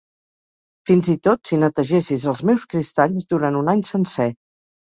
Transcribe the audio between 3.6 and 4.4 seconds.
un any sencer...